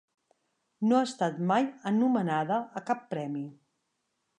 [0.91, 3.49] No ha estat mai anomenada a cap premi.